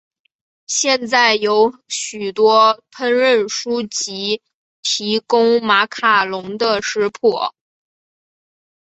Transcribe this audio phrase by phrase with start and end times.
[0.65, 4.41] 现在有许多烹饪书籍
[4.81, 7.51] 提供马卡龙的食谱。